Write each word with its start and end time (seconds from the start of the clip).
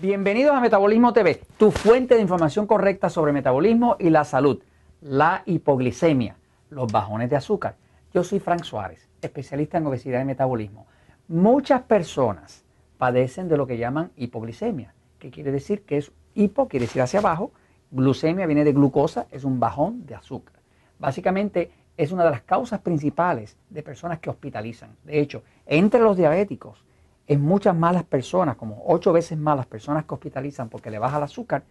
Bienvenidos 0.00 0.56
a 0.56 0.60
Metabolismo 0.60 1.12
TV, 1.12 1.42
tu 1.58 1.70
fuente 1.70 2.14
de 2.14 2.22
información 2.22 2.66
correcta 2.66 3.10
sobre 3.10 3.34
metabolismo 3.34 3.96
y 3.98 4.08
la 4.08 4.24
salud, 4.24 4.58
la 5.02 5.42
hipoglicemia, 5.44 6.36
los 6.70 6.90
bajones 6.90 7.28
de 7.28 7.36
azúcar. 7.36 7.76
Yo 8.14 8.24
soy 8.24 8.40
Frank 8.40 8.62
Suárez, 8.64 9.10
especialista 9.20 9.76
en 9.76 9.86
obesidad 9.86 10.22
y 10.22 10.24
metabolismo. 10.24 10.86
Muchas 11.28 11.82
personas 11.82 12.64
padecen 12.96 13.50
de 13.50 13.58
lo 13.58 13.66
que 13.66 13.76
llaman 13.76 14.10
hipoglicemia, 14.16 14.94
que 15.18 15.30
quiere 15.30 15.52
decir 15.52 15.82
que 15.82 15.98
es 15.98 16.12
hipo, 16.34 16.66
quiere 16.66 16.86
decir 16.86 17.02
hacia 17.02 17.20
abajo, 17.20 17.52
glucemia 17.90 18.46
viene 18.46 18.64
de 18.64 18.72
glucosa, 18.72 19.26
es 19.30 19.44
un 19.44 19.60
bajón 19.60 20.06
de 20.06 20.14
azúcar. 20.14 20.54
Básicamente 20.98 21.72
es 21.98 22.10
una 22.10 22.24
de 22.24 22.30
las 22.30 22.40
causas 22.40 22.80
principales 22.80 23.58
de 23.68 23.82
personas 23.82 24.18
que 24.18 24.30
hospitalizan. 24.30 24.96
De 25.04 25.20
hecho, 25.20 25.42
entre 25.66 26.00
los 26.00 26.16
diabéticos, 26.16 26.86
es 27.30 27.38
muchas 27.38 27.76
malas 27.76 28.02
personas, 28.02 28.56
como 28.56 28.82
ocho 28.86 29.12
veces 29.12 29.38
más 29.38 29.56
las 29.56 29.66
personas 29.66 30.04
que 30.04 30.14
hospitalizan 30.14 30.68
porque 30.68 30.90
le 30.90 30.98
baja 30.98 31.18
el 31.18 31.22
azúcar 31.22 31.62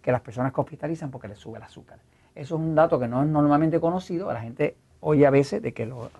que 0.00 0.12
las 0.12 0.20
personas 0.20 0.52
que 0.52 0.60
hospitalizan 0.60 1.10
porque 1.10 1.26
le 1.26 1.34
sube 1.34 1.56
el 1.56 1.64
azúcar. 1.64 1.98
Eso 2.36 2.54
es 2.54 2.60
un 2.60 2.76
dato 2.76 3.00
que 3.00 3.08
no 3.08 3.24
es 3.24 3.28
normalmente 3.28 3.80
conocido. 3.80 4.32
La 4.32 4.40
gente 4.40 4.76
oye 5.00 5.26
a 5.26 5.30
veces 5.30 5.60
de 5.60 5.74
que 5.74 5.86
lo 5.86 6.12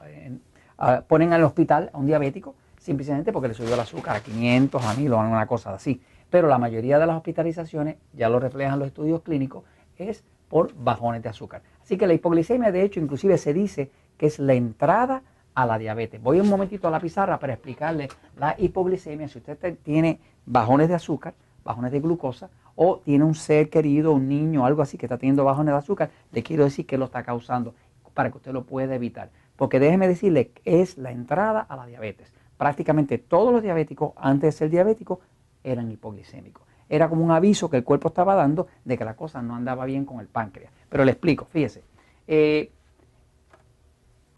ponen 1.06 1.32
al 1.32 1.44
hospital 1.44 1.90
a 1.92 1.98
un 1.98 2.06
diabético 2.06 2.56
simplemente 2.76 3.32
porque 3.32 3.46
le 3.46 3.54
subió 3.54 3.74
el 3.74 3.78
azúcar 3.78 4.16
a 4.16 4.20
500, 4.20 4.84
a 4.84 4.94
1000 4.94 5.12
o 5.12 5.20
alguna 5.20 5.46
cosa 5.46 5.72
así. 5.72 6.02
Pero 6.28 6.48
la 6.48 6.58
mayoría 6.58 6.98
de 6.98 7.06
las 7.06 7.16
hospitalizaciones, 7.16 7.98
ya 8.14 8.28
lo 8.28 8.40
reflejan 8.40 8.80
los 8.80 8.88
estudios 8.88 9.22
clínicos, 9.22 9.62
es 9.96 10.24
por 10.48 10.74
bajones 10.74 11.22
de 11.22 11.28
azúcar. 11.28 11.62
Así 11.80 11.96
que 11.96 12.08
la 12.08 12.14
hipoglicemia, 12.14 12.72
de 12.72 12.83
hecho, 12.83 12.98
inclusive 12.98 13.38
se 13.38 13.55
dice 13.55 13.92
que 14.16 14.27
es 14.27 14.40
la 14.40 14.55
entrada 14.55 15.22
a 15.59 15.67
la 15.67 15.77
diabetes. 15.77 16.23
Voy 16.23 16.39
un 16.39 16.48
momentito 16.48 16.87
a 16.87 16.91
la 16.92 17.01
pizarra 17.01 17.37
para 17.41 17.55
explicarle 17.55 18.09
la 18.39 18.55
hipoglicemia. 18.56 19.27
Si 19.27 19.39
usted 19.39 19.77
tiene 19.83 20.20
bajones 20.47 20.89
de 20.89 20.95
azúcar, 20.95 21.34
bajones 21.64 21.91
de 21.91 21.98
glucosa, 21.98 22.48
o 22.77 23.01
tiene 23.01 23.25
un 23.25 23.34
ser 23.34 23.69
querido, 23.69 24.12
un 24.12 24.29
niño, 24.29 24.64
algo 24.64 24.83
así 24.83 24.97
que 24.97 25.06
está 25.06 25.19
teniendo 25.19 25.42
bajones 25.42 25.75
de 25.75 25.79
azúcar, 25.79 26.11
le 26.31 26.45
quiero 26.45 26.62
decir 26.62 26.86
que 26.86 26.97
lo 26.97 27.06
está 27.06 27.25
causando 27.25 27.75
para 28.14 28.31
que 28.31 28.36
usted 28.36 28.53
lo 28.53 28.67
pueda 28.67 28.95
evitar. 28.95 29.31
Porque 29.56 29.81
déjeme 29.81 30.06
decirle 30.06 30.51
que 30.51 30.81
es 30.81 30.97
la 30.97 31.11
entrada 31.11 31.61
a 31.69 31.75
la 31.75 31.86
diabetes. 31.86 32.33
Prácticamente 32.56 33.19
todos 33.19 33.53
los 33.53 33.61
diabéticos, 33.61 34.12
antes 34.14 34.55
de 34.55 34.59
ser 34.59 34.70
diabéticos, 34.70 35.19
eran 35.64 35.91
hipoglicémicos. 35.91 36.62
Era 36.89 37.09
como 37.09 37.25
un 37.25 37.33
aviso 37.33 37.69
que 37.69 37.79
el 37.79 37.84
cuerpo 37.84 38.11
estaba 38.11 38.36
dando 38.36 38.69
de 38.84 38.97
que 38.97 39.05
la 39.05 39.17
cosa 39.17 39.42
no 39.42 39.56
andaba 39.56 39.86
bien 39.86 40.05
con 40.05 40.20
el 40.20 40.29
páncreas. 40.29 40.73
Pero 40.89 41.05
le 41.05 41.11
explico, 41.11 41.47
fíjese. 41.47 41.83
Eh, 42.29 42.70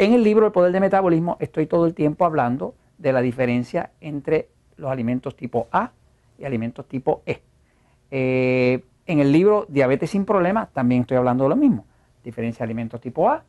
en 0.01 0.15
el 0.15 0.25
libro 0.25 0.47
El 0.47 0.53
Poder 0.53 0.73
de 0.73 0.81
Metabolismo 0.81 1.37
estoy 1.41 1.67
todo 1.67 1.85
el 1.85 1.93
tiempo 1.93 2.25
hablando 2.25 2.75
de 2.97 3.13
la 3.13 3.21
diferencia 3.21 3.91
entre 4.01 4.49
los 4.79 4.91
alimentos 4.91 5.37
tipo 5.37 5.69
A 5.73 5.91
y 6.39 6.47
alimentos 6.47 6.89
tipo 6.89 7.23
E. 7.27 7.43
Eh, 8.11 8.83
en 9.05 9.21
el 9.21 9.31
libro 9.31 9.67
Diabetes 9.69 10.09
sin 10.09 10.25
Problemas 10.25 10.71
también 10.73 11.03
estoy 11.03 11.19
hablando 11.19 11.45
de 11.45 11.51
lo 11.51 11.57
mismo. 11.57 11.85
Diferencia 12.25 12.61
de 12.61 12.65
alimentos 12.65 12.99
tipo 13.03 13.29
A, 13.29 13.45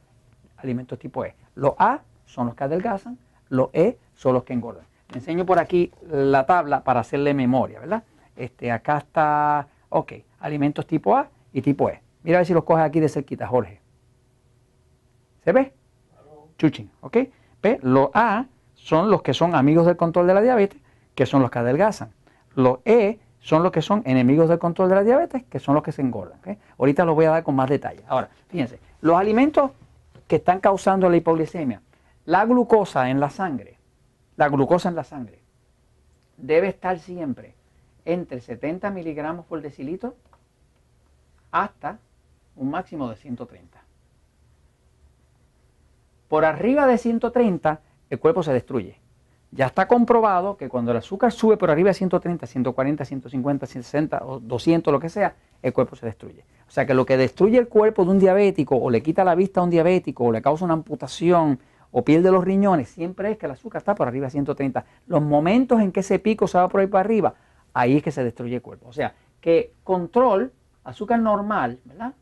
alimentos 0.57 0.99
tipo 0.99 1.23
E. 1.23 1.35
Los 1.55 1.73
A 1.77 2.01
son 2.25 2.47
los 2.47 2.55
que 2.55 2.65
adelgazan, 2.65 3.17
los 3.47 3.69
E 3.71 3.97
son 4.13 4.33
los 4.33 4.43
que 4.43 4.51
engordan. 4.51 4.83
Le 5.11 5.19
enseño 5.19 5.45
por 5.45 5.57
aquí 5.57 5.89
la 6.11 6.45
tabla 6.45 6.83
para 6.83 6.99
hacerle 6.99 7.33
memoria, 7.33 7.79
¿verdad? 7.79 8.03
Este, 8.35 8.73
acá 8.73 8.97
está, 8.97 9.69
ok, 9.87 10.13
alimentos 10.41 10.85
tipo 10.85 11.15
A 11.15 11.29
y 11.53 11.61
tipo 11.61 11.89
E. 11.89 12.01
Mira 12.23 12.39
a 12.39 12.41
ver 12.41 12.45
si 12.45 12.53
los 12.53 12.65
coges 12.65 12.83
aquí 12.83 12.99
de 12.99 13.07
cerquita, 13.07 13.47
Jorge. 13.47 13.79
¿Se 15.45 15.53
ve? 15.53 15.71
Chuching, 16.61 16.91
¿ok? 17.01 17.17
Los 17.81 18.09
A 18.13 18.45
son 18.75 19.09
los 19.09 19.23
que 19.23 19.33
son 19.33 19.55
amigos 19.55 19.87
del 19.87 19.97
control 19.97 20.27
de 20.27 20.35
la 20.35 20.41
diabetes, 20.41 20.79
que 21.15 21.25
son 21.25 21.41
los 21.41 21.49
que 21.49 21.57
adelgazan. 21.57 22.11
Los 22.55 22.79
E 22.85 23.19
son 23.39 23.63
los 23.63 23.71
que 23.71 23.81
son 23.81 24.03
enemigos 24.05 24.47
del 24.47 24.59
control 24.59 24.89
de 24.89 24.95
la 24.95 25.03
diabetes, 25.03 25.43
que 25.45 25.59
son 25.59 25.73
los 25.73 25.83
que 25.83 25.91
se 25.91 26.03
engordan. 26.03 26.39
Ahorita 26.77 27.03
los 27.03 27.15
voy 27.15 27.25
a 27.25 27.31
dar 27.31 27.43
con 27.43 27.55
más 27.55 27.67
detalle. 27.67 28.03
Ahora, 28.07 28.29
fíjense, 28.49 28.79
los 29.01 29.17
alimentos 29.17 29.71
que 30.27 30.35
están 30.35 30.59
causando 30.59 31.09
la 31.09 31.17
hipoglicemia, 31.17 31.81
la 32.25 32.45
glucosa 32.45 33.09
en 33.09 33.19
la 33.19 33.31
sangre, 33.31 33.79
la 34.35 34.47
glucosa 34.47 34.89
en 34.89 34.95
la 34.95 35.03
sangre 35.03 35.39
debe 36.37 36.67
estar 36.67 36.99
siempre 36.99 37.55
entre 38.05 38.39
70 38.39 38.91
miligramos 38.91 39.47
por 39.47 39.61
decilitro 39.61 40.15
hasta 41.49 41.97
un 42.55 42.69
máximo 42.69 43.09
de 43.09 43.15
130. 43.15 43.81
Por 46.31 46.45
arriba 46.45 46.87
de 46.87 46.97
130, 46.97 47.81
el 48.09 48.17
cuerpo 48.17 48.41
se 48.41 48.53
destruye. 48.53 48.97
Ya 49.51 49.65
está 49.65 49.89
comprobado 49.89 50.55
que 50.55 50.69
cuando 50.69 50.91
el 50.91 50.97
azúcar 50.97 51.33
sube 51.33 51.57
por 51.57 51.69
arriba 51.69 51.89
de 51.89 51.93
130, 51.95 52.47
140, 52.47 53.03
150, 53.03 53.65
160 53.65 54.21
o 54.25 54.39
200, 54.39 54.93
lo 54.93 54.99
que 55.01 55.09
sea, 55.09 55.35
el 55.61 55.73
cuerpo 55.73 55.97
se 55.97 56.05
destruye. 56.05 56.45
O 56.69 56.71
sea 56.71 56.85
que 56.85 56.93
lo 56.93 57.05
que 57.05 57.17
destruye 57.17 57.57
el 57.57 57.67
cuerpo 57.67 58.05
de 58.05 58.11
un 58.11 58.19
diabético 58.19 58.77
o 58.77 58.89
le 58.89 59.03
quita 59.03 59.25
la 59.25 59.35
vista 59.35 59.59
a 59.59 59.65
un 59.65 59.71
diabético 59.71 60.23
o 60.23 60.31
le 60.31 60.41
causa 60.41 60.63
una 60.63 60.75
amputación 60.75 61.59
o 61.91 62.01
pierde 62.05 62.31
los 62.31 62.45
riñones, 62.45 62.87
siempre 62.87 63.31
es 63.31 63.37
que 63.37 63.47
el 63.47 63.51
azúcar 63.51 63.79
está 63.79 63.93
por 63.93 64.07
arriba 64.07 64.27
de 64.27 64.31
130. 64.31 64.85
Los 65.07 65.21
momentos 65.21 65.81
en 65.81 65.91
que 65.91 65.99
ese 65.99 66.17
pico 66.17 66.47
se 66.47 66.57
va 66.57 66.69
por 66.69 66.79
ahí 66.79 66.87
para 66.87 67.01
arriba, 67.01 67.33
ahí 67.73 67.97
es 67.97 68.03
que 68.03 68.11
se 68.11 68.23
destruye 68.23 68.55
el 68.55 68.61
cuerpo. 68.61 68.87
O 68.87 68.93
sea 68.93 69.13
que 69.41 69.73
control, 69.83 70.53
azúcar 70.85 71.19
normal, 71.19 71.79
¿verdad? 71.83 72.13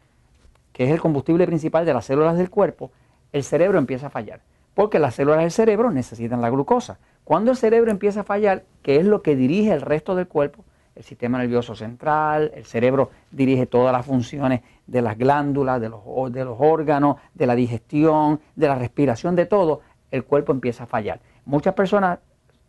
que 0.72 0.86
es 0.86 0.90
el 0.90 1.00
combustible 1.00 1.46
principal 1.46 1.86
de 1.86 1.94
las 1.94 2.06
células 2.06 2.36
del 2.36 2.50
cuerpo, 2.50 2.90
el 3.30 3.44
cerebro 3.44 3.78
empieza 3.78 4.08
a 4.08 4.10
fallar. 4.10 4.40
Porque 4.74 4.98
las 4.98 5.14
células 5.14 5.42
del 5.42 5.52
cerebro 5.52 5.92
necesitan 5.92 6.40
la 6.40 6.50
glucosa. 6.50 6.98
Cuando 7.30 7.52
el 7.52 7.56
cerebro 7.56 7.92
empieza 7.92 8.22
a 8.22 8.24
fallar, 8.24 8.64
que 8.82 8.96
es 8.96 9.06
lo 9.06 9.22
que 9.22 9.36
dirige 9.36 9.72
el 9.72 9.82
resto 9.82 10.16
del 10.16 10.26
cuerpo, 10.26 10.64
el 10.96 11.04
sistema 11.04 11.38
nervioso 11.38 11.76
central, 11.76 12.50
el 12.56 12.64
cerebro 12.64 13.10
dirige 13.30 13.66
todas 13.66 13.92
las 13.92 14.04
funciones 14.04 14.62
de 14.88 15.00
las 15.00 15.16
glándulas, 15.16 15.80
de 15.80 15.90
los, 15.90 16.00
órganos, 16.04 17.18
de 17.32 17.46
la 17.46 17.54
digestión, 17.54 18.40
de 18.56 18.66
la 18.66 18.74
respiración, 18.74 19.36
de 19.36 19.46
todo, 19.46 19.80
el 20.10 20.24
cuerpo 20.24 20.50
empieza 20.50 20.82
a 20.82 20.86
fallar. 20.88 21.20
Muchas 21.44 21.74
personas, 21.74 22.18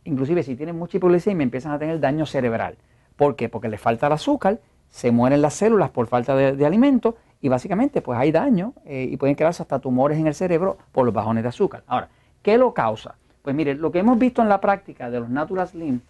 inclusive 0.03 0.43
si 0.43 0.55
tienen 0.55 0.77
mucha 0.77 0.97
hipoglicemia, 0.97 1.43
empiezan 1.43 1.71
a 1.71 1.79
tener 1.79 1.99
daño 1.99 2.27
cerebral. 2.27 2.77
¿Por 3.15 3.35
qué? 3.35 3.49
Porque 3.49 3.67
les 3.67 3.81
falta 3.81 4.05
el 4.05 4.13
azúcar, 4.13 4.59
se 4.89 5.09
mueren 5.09 5.41
las 5.41 5.55
células 5.55 5.89
por 5.89 6.05
falta 6.05 6.35
de, 6.35 6.65
alimento 6.67 7.15
y 7.41 7.49
básicamente 7.49 8.03
pues 8.03 8.19
hay 8.19 8.31
daño 8.31 8.75
eh, 8.85 9.09
y 9.09 9.17
pueden 9.17 9.35
crearse 9.35 9.63
hasta 9.63 9.79
tumores 9.79 10.19
en 10.19 10.27
el 10.27 10.35
cerebro 10.35 10.77
por 10.91 11.03
los 11.03 11.15
bajones 11.15 11.41
de 11.41 11.49
azúcar. 11.49 11.83
Ahora, 11.87 12.09
¿qué 12.43 12.59
lo 12.59 12.75
causa? 12.75 13.15
Pues 13.41 13.55
mire, 13.55 13.75
lo 13.75 13.91
que 13.91 13.99
hemos 13.99 14.19
visto 14.19 14.41
en 14.41 14.49
la 14.49 14.61
práctica 14.61 15.09
de 15.09 15.19
los 15.19 15.29
Natural 15.29 15.67
Slim, 15.67 16.01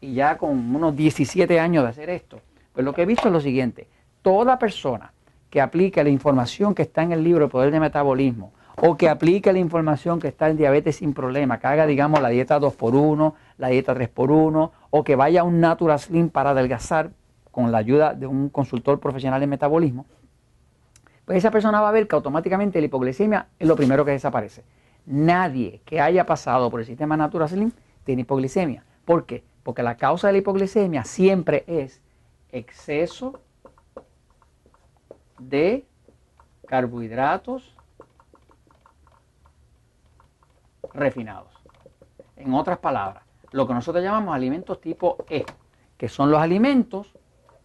y 0.00 0.14
ya 0.14 0.36
con 0.36 0.74
unos 0.74 0.96
17 0.96 1.60
años 1.60 1.84
de 1.84 1.90
hacer 1.90 2.10
esto, 2.10 2.40
pues 2.72 2.84
lo 2.84 2.92
que 2.92 3.02
he 3.02 3.06
visto 3.06 3.28
es 3.28 3.32
lo 3.32 3.40
siguiente, 3.40 3.86
toda 4.20 4.58
persona 4.58 5.12
que 5.48 5.60
aplique 5.60 6.02
la 6.02 6.10
información 6.10 6.74
que 6.74 6.82
está 6.82 7.02
en 7.02 7.12
el 7.12 7.22
libro 7.22 7.44
El 7.44 7.50
Poder 7.50 7.70
de 7.70 7.78
Metabolismo, 7.78 8.52
o 8.76 8.96
que 8.96 9.08
aplique 9.08 9.52
la 9.52 9.58
información 9.58 10.18
que 10.18 10.28
está 10.28 10.48
en 10.48 10.56
Diabetes 10.56 10.96
sin 10.96 11.12
Problema, 11.12 11.60
que 11.60 11.66
haga, 11.66 11.86
digamos, 11.86 12.20
la 12.20 12.30
dieta 12.30 12.58
2x1, 12.58 13.34
la 13.58 13.68
dieta 13.68 13.94
3x1, 13.94 14.70
o 14.90 15.04
que 15.04 15.14
vaya 15.14 15.42
a 15.42 15.44
un 15.44 15.60
Natural 15.60 15.98
Slim 15.98 16.30
para 16.30 16.50
adelgazar 16.50 17.10
con 17.50 17.70
la 17.70 17.78
ayuda 17.78 18.14
de 18.14 18.26
un 18.26 18.48
consultor 18.48 18.98
profesional 18.98 19.42
en 19.42 19.50
metabolismo, 19.50 20.06
pues 21.26 21.38
esa 21.38 21.50
persona 21.50 21.80
va 21.80 21.90
a 21.90 21.92
ver 21.92 22.08
que 22.08 22.16
automáticamente 22.16 22.80
la 22.80 22.86
hipoglicemia 22.86 23.46
es 23.58 23.68
lo 23.68 23.76
primero 23.76 24.04
que 24.04 24.10
desaparece. 24.10 24.64
Nadie 25.06 25.80
que 25.84 26.00
haya 26.00 26.26
pasado 26.26 26.70
por 26.70 26.80
el 26.80 26.86
sistema 26.86 27.16
Natural 27.16 27.48
Slim 27.48 27.72
tiene 28.04 28.22
hipoglicemia. 28.22 28.84
¿Por 29.04 29.26
qué? 29.26 29.44
Porque 29.62 29.82
la 29.82 29.96
causa 29.96 30.28
de 30.28 30.34
la 30.34 30.38
hipoglicemia 30.38 31.04
siempre 31.04 31.64
es 31.66 32.00
exceso 32.50 33.40
de 35.38 35.84
carbohidratos 36.66 37.76
refinados. 40.94 41.52
En 42.36 42.54
otras 42.54 42.78
palabras, 42.78 43.24
lo 43.50 43.66
que 43.66 43.74
nosotros 43.74 44.02
llamamos 44.02 44.34
alimentos 44.34 44.80
tipo 44.80 45.16
E, 45.28 45.44
que 45.96 46.08
son 46.08 46.30
los 46.30 46.40
alimentos 46.40 47.12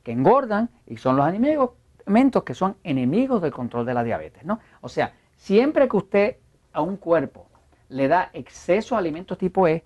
que 0.03 0.11
engordan 0.11 0.69
y 0.85 0.97
son 0.97 1.15
los 1.17 1.25
alimentos 1.25 2.43
que 2.43 2.53
son 2.53 2.77
enemigos 2.83 3.41
del 3.41 3.51
control 3.51 3.85
de 3.85 3.93
la 3.93 4.03
diabetes. 4.03 4.43
¿no? 4.45 4.59
O 4.81 4.89
sea, 4.89 5.13
siempre 5.35 5.87
que 5.87 5.97
usted 5.97 6.37
a 6.77 6.81
un 6.81 6.95
cuerpo 6.95 7.47
le 7.89 8.07
da 8.07 8.29
exceso 8.33 8.93
de 8.95 8.99
alimentos 8.99 9.37
tipo 9.37 9.67
E, 9.67 9.83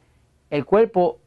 el 0.50 0.66
cuerpo 0.66 1.20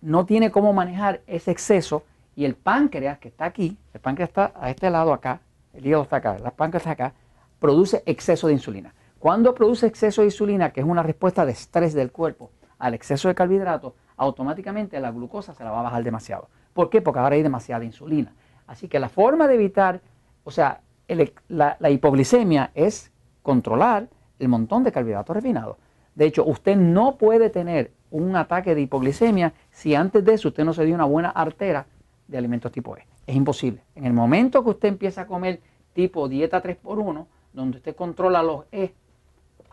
no 0.00 0.24
tiene 0.24 0.52
cómo 0.52 0.72
manejar 0.72 1.20
ese 1.26 1.50
exceso 1.50 2.04
y 2.36 2.44
el 2.44 2.54
páncreas 2.54 3.18
que 3.18 3.28
está 3.28 3.44
aquí, 3.44 3.76
el 3.92 4.00
páncreas 4.00 4.30
está 4.30 4.52
a 4.54 4.70
este 4.70 4.88
lado 4.88 5.12
acá, 5.12 5.40
el 5.72 5.84
hígado 5.84 6.04
está 6.04 6.16
acá, 6.16 6.36
el 6.36 6.50
páncreas 6.52 6.82
está 6.82 6.90
acá, 6.92 7.14
produce 7.58 8.04
exceso 8.06 8.46
de 8.46 8.52
insulina. 8.52 8.94
Cuando 9.18 9.52
produce 9.52 9.86
exceso 9.86 10.22
de 10.22 10.28
insulina, 10.28 10.70
que 10.70 10.80
es 10.80 10.86
una 10.86 11.02
respuesta 11.02 11.44
de 11.44 11.52
estrés 11.52 11.92
del 11.92 12.12
cuerpo 12.12 12.52
al 12.78 12.94
exceso 12.94 13.26
de 13.26 13.34
carbohidratos, 13.34 13.94
automáticamente 14.16 15.00
la 15.00 15.10
glucosa 15.10 15.54
se 15.54 15.64
la 15.64 15.72
va 15.72 15.80
a 15.80 15.84
bajar 15.84 16.04
demasiado. 16.04 16.48
¿Por 16.72 16.88
qué? 16.88 17.02
Porque 17.02 17.18
ahora 17.18 17.34
hay 17.34 17.42
demasiada 17.42 17.84
insulina. 17.84 18.32
Así 18.68 18.86
que 18.86 19.00
la 19.00 19.08
forma 19.08 19.48
de 19.48 19.54
evitar, 19.54 20.00
o 20.44 20.52
sea, 20.52 20.82
la, 21.48 21.76
la 21.80 21.90
hipoglicemia 21.90 22.70
es 22.74 23.10
controlar 23.42 24.08
el 24.42 24.48
montón 24.48 24.82
de 24.82 24.92
carbohidratos 24.92 25.34
refinados. 25.34 25.76
De 26.14 26.26
hecho, 26.26 26.44
usted 26.44 26.76
no 26.76 27.16
puede 27.16 27.48
tener 27.48 27.92
un 28.10 28.36
ataque 28.36 28.74
de 28.74 28.82
hipoglicemia 28.82 29.54
si 29.70 29.94
antes 29.94 30.24
de 30.24 30.34
eso 30.34 30.48
usted 30.48 30.64
no 30.64 30.74
se 30.74 30.84
dio 30.84 30.94
una 30.94 31.04
buena 31.04 31.30
artera 31.30 31.86
de 32.28 32.38
alimentos 32.38 32.70
tipo 32.70 32.96
E. 32.96 33.06
Es 33.26 33.34
imposible. 33.34 33.82
En 33.94 34.04
el 34.04 34.12
momento 34.12 34.62
que 34.62 34.70
usted 34.70 34.88
empieza 34.88 35.22
a 35.22 35.26
comer 35.26 35.60
tipo 35.94 36.28
dieta 36.28 36.62
3x1, 36.62 37.26
donde 37.52 37.78
usted 37.78 37.94
controla 37.94 38.42
los 38.42 38.64
E, 38.72 38.92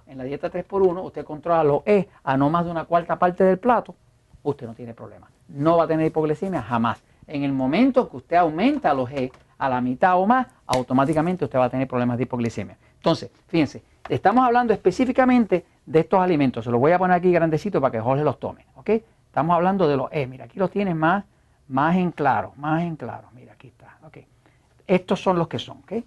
en 0.07 0.17
la 0.17 0.23
dieta 0.23 0.51
3x1, 0.51 1.03
usted 1.03 1.25
controla 1.25 1.63
los 1.63 1.81
E 1.85 2.07
a 2.23 2.37
no 2.37 2.49
más 2.49 2.65
de 2.65 2.71
una 2.71 2.85
cuarta 2.85 3.17
parte 3.19 3.43
del 3.43 3.59
plato, 3.59 3.95
usted 4.43 4.67
no 4.67 4.73
tiene 4.73 4.93
problema. 4.93 5.29
No 5.47 5.77
va 5.77 5.83
a 5.85 5.87
tener 5.87 6.05
hipoglicemia 6.05 6.61
jamás. 6.61 7.03
En 7.27 7.43
el 7.43 7.51
momento 7.51 8.09
que 8.09 8.17
usted 8.17 8.37
aumenta 8.37 8.93
los 8.93 9.11
E 9.11 9.31
a 9.57 9.67
la 9.67 9.81
mitad 9.81 10.17
o 10.17 10.25
más, 10.25 10.47
automáticamente 10.65 11.45
usted 11.45 11.59
va 11.59 11.65
a 11.65 11.69
tener 11.69 11.87
problemas 11.87 12.17
de 12.17 12.23
hipoglicemia. 12.23 12.77
Entonces, 12.95 13.29
fíjense, 13.47 13.83
estamos 14.09 14.45
hablando 14.45 14.73
específicamente 14.73 15.65
de 15.85 15.99
estos 15.99 16.19
alimentos. 16.19 16.65
Se 16.65 16.71
los 16.71 16.79
voy 16.79 16.91
a 16.91 16.97
poner 16.97 17.15
aquí 17.15 17.31
grandecito 17.31 17.79
para 17.79 17.91
que 17.91 17.99
Jorge 17.99 18.23
los 18.23 18.39
tome. 18.39 18.65
¿ok? 18.75 18.89
Estamos 19.25 19.55
hablando 19.55 19.87
de 19.87 19.97
los 19.97 20.09
E. 20.11 20.27
Mira, 20.27 20.45
aquí 20.45 20.59
los 20.59 20.71
tienes 20.71 20.95
más, 20.95 21.23
más 21.67 21.95
en 21.95 22.11
claro, 22.11 22.53
más 22.57 22.83
en 22.83 22.95
claro. 22.95 23.29
Mira, 23.33 23.53
aquí 23.53 23.67
está. 23.67 23.97
¿ok? 24.05 24.17
Estos 24.87 25.21
son 25.21 25.37
los 25.37 25.47
que 25.47 25.59
son. 25.59 25.77
¿ok? 25.79 26.03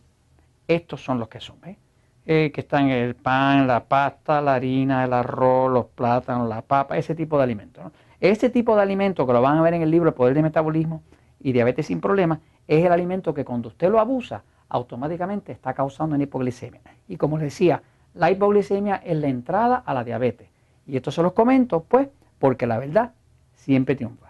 Estos 0.69 1.02
son 1.02 1.19
los 1.19 1.28
que 1.28 1.40
son. 1.40 1.60
¿ves? 1.60 1.76
Eh, 2.25 2.52
que 2.54 2.60
están 2.60 2.88
el 2.88 3.14
pan, 3.14 3.66
la 3.66 3.84
pasta, 3.84 4.40
la 4.40 4.55
harina, 4.55 5.05
el 5.05 5.12
arroz, 5.12 5.72
los 5.72 5.87
plátanos, 5.87 6.48
la 6.48 6.62
papa, 6.62 6.96
ese 6.96 7.14
tipo 7.14 7.37
de 7.37 7.44
alimentos. 7.44 7.93
Ese 8.20 8.50
tipo 8.50 8.76
de 8.76 8.82
alimento 8.82 9.26
que 9.26 9.32
lo 9.32 9.43
van 9.43 9.58
a 9.58 9.62
ver 9.62 9.75
en 9.75 9.82
el 9.82 9.90
libro 9.90 10.08
El 10.08 10.14
Poder 10.14 10.34
de 10.34 10.43
Metabolismo 10.43 11.02
y 11.40 11.52
Diabetes 11.52 11.87
sin 11.87 12.00
Problemas 12.00 12.38
es 12.69 12.84
el 12.84 12.93
alimento 12.93 13.34
que 13.34 13.44
cuando 13.44 13.69
usted 13.69 13.90
lo 13.90 13.98
abusa, 13.98 14.44
automáticamente 14.69 15.52
está 15.52 15.75
causando 15.75 16.14
una 16.14 16.25
hipoglicemia. 16.25 16.81
Y 17.08 17.16
como 17.16 17.37
les 17.37 17.46
decía, 17.46 17.82
la 18.14 18.30
hipoglicemia 18.30 18.96
es 18.96 19.16
la 19.16 19.28
entrada 19.28 19.82
a 19.84 19.94
la 19.94 20.04
diabetes. 20.04 20.48
Y 20.86 20.96
esto 20.96 21.10
se 21.10 21.22
los 21.22 21.32
comento, 21.32 21.84
pues, 21.84 22.08
porque 22.38 22.66
la 22.66 22.78
verdad 22.78 23.12
siempre 23.54 23.94
triunfa. 23.94 24.21